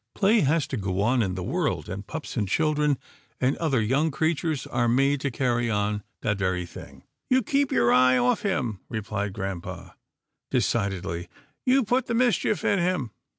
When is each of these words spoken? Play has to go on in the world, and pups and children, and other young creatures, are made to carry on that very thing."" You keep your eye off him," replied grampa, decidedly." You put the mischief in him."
Play 0.15 0.39
has 0.39 0.65
to 0.69 0.77
go 0.77 1.01
on 1.01 1.21
in 1.21 1.35
the 1.35 1.43
world, 1.43 1.87
and 1.87 2.07
pups 2.07 2.35
and 2.35 2.47
children, 2.49 2.97
and 3.39 3.55
other 3.57 3.79
young 3.79 4.09
creatures, 4.09 4.65
are 4.65 4.87
made 4.87 5.21
to 5.21 5.29
carry 5.29 5.69
on 5.69 6.01
that 6.21 6.39
very 6.39 6.65
thing."" 6.65 7.03
You 7.29 7.43
keep 7.43 7.71
your 7.71 7.93
eye 7.93 8.17
off 8.17 8.41
him," 8.41 8.79
replied 8.89 9.33
grampa, 9.33 9.95
decidedly." 10.49 11.29
You 11.67 11.83
put 11.83 12.07
the 12.07 12.15
mischief 12.15 12.65
in 12.65 12.79
him." 12.79 13.11